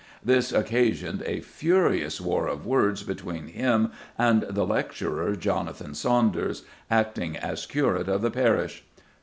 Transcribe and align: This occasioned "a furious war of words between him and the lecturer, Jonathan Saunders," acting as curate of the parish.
This 0.25 0.51
occasioned 0.51 1.21
"a 1.27 1.41
furious 1.41 2.19
war 2.19 2.47
of 2.47 2.65
words 2.65 3.03
between 3.03 3.49
him 3.49 3.91
and 4.17 4.41
the 4.49 4.65
lecturer, 4.65 5.35
Jonathan 5.35 5.93
Saunders," 5.93 6.63
acting 6.89 7.37
as 7.37 7.67
curate 7.67 8.07
of 8.09 8.23
the 8.23 8.31
parish. 8.31 8.83